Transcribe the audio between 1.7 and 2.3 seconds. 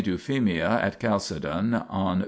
on p.